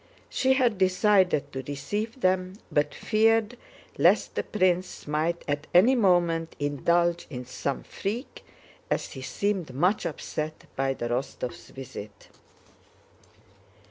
She 0.31 0.53
had 0.53 0.79
decided 0.79 1.53
to 1.53 1.63
receive 1.67 2.21
them, 2.21 2.53
but 2.71 2.91
feared 2.95 3.55
lest 3.99 4.33
the 4.33 4.41
prince 4.41 5.05
might 5.07 5.43
at 5.47 5.67
any 5.75 5.93
moment 5.93 6.55
indulge 6.59 7.27
in 7.29 7.45
some 7.45 7.83
freak, 7.83 8.43
as 8.89 9.11
he 9.11 9.21
seemed 9.21 9.75
much 9.75 10.07
upset 10.07 10.63
by 10.75 10.95
the 10.95 11.09
Rostóvs' 11.09 11.69
visit. 11.69 12.29